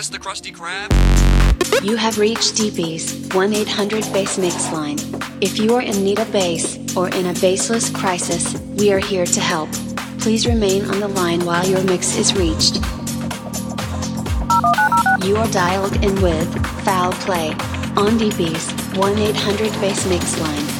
[0.00, 0.88] this the Krusty Krab?
[1.84, 4.96] You have reached Deepy's 1 800 bass mix line.
[5.42, 9.26] If you are in need of bass, or in a bassless crisis, we are here
[9.26, 9.70] to help.
[10.18, 12.76] Please remain on the line while your mix is reached.
[15.22, 16.48] You are dialed in with
[16.82, 17.52] Foul Play
[17.94, 20.79] on Deepy's 1 800 bass mix line.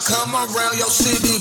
[0.00, 1.39] come around your city.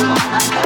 [0.00, 0.57] Oh, my God.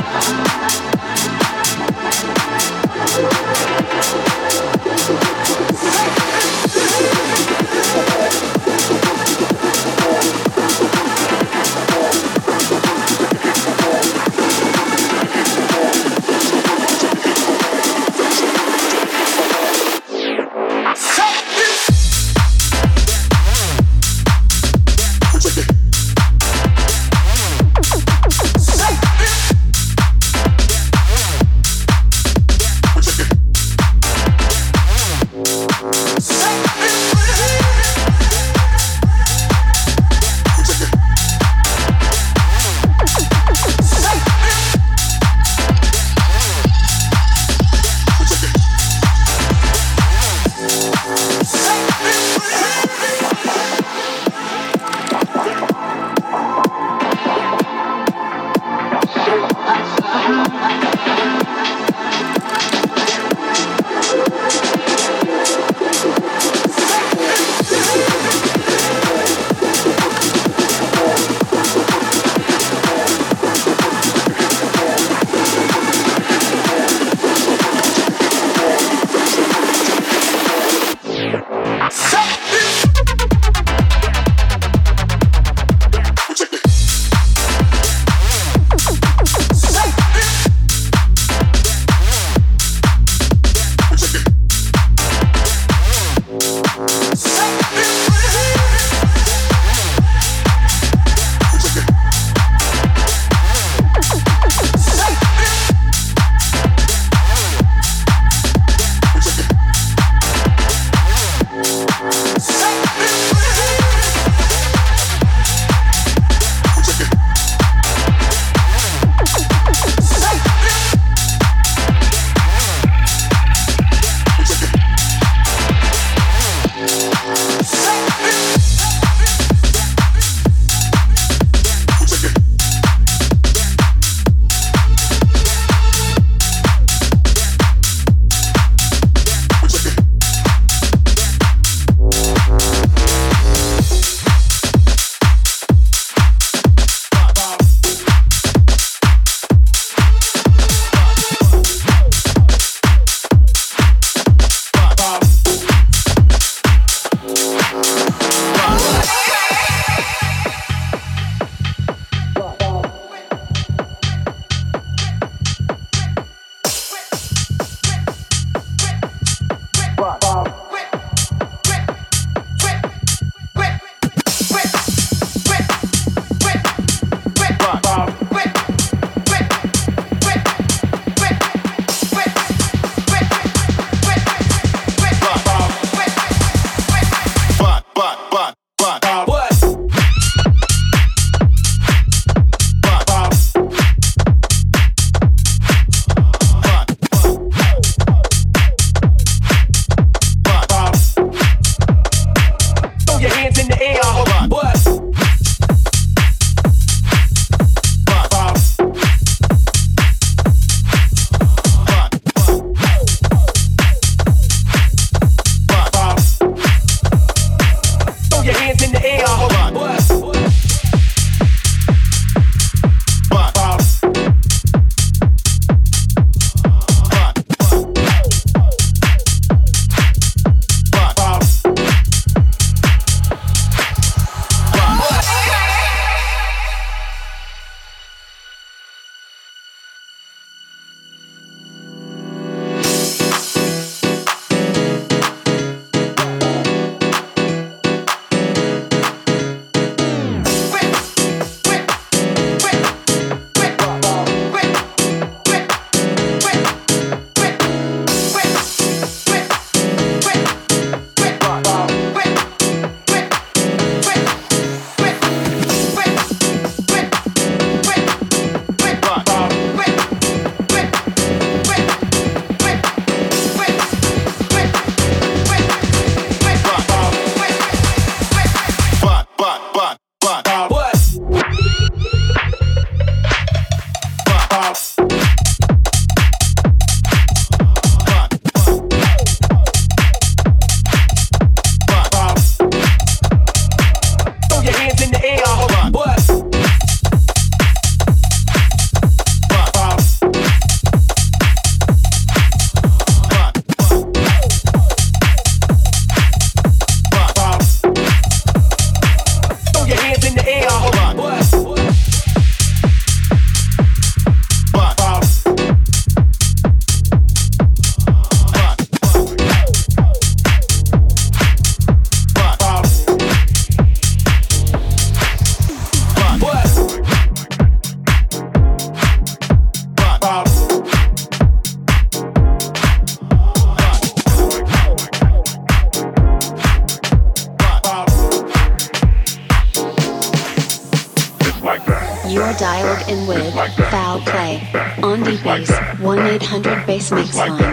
[346.92, 347.71] 800 Bass Mixline.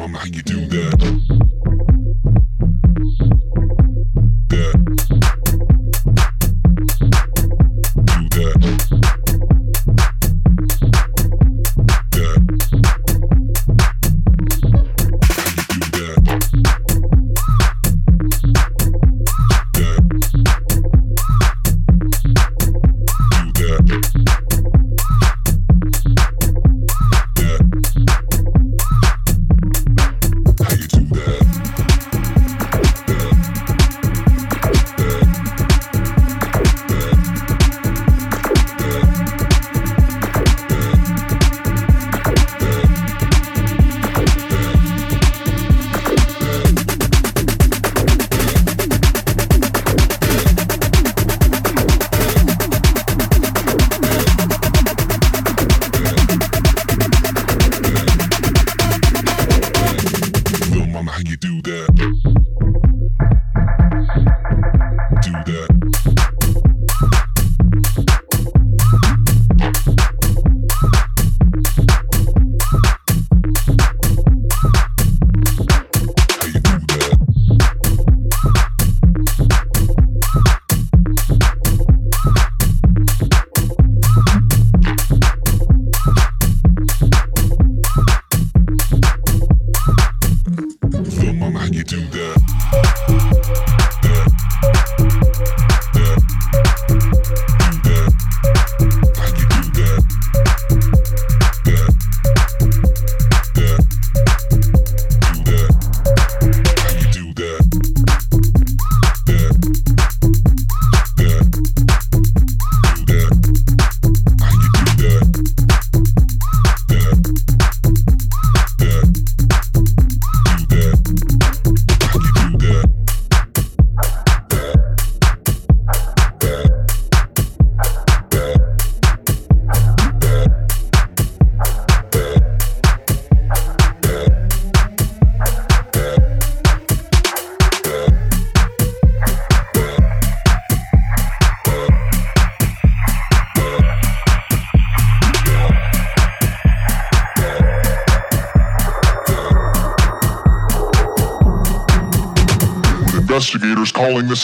[0.00, 1.19] mama, how you do that?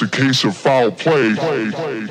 [0.01, 2.06] This a case of foul play, play, play.